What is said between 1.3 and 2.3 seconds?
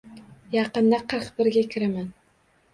birga kiraman.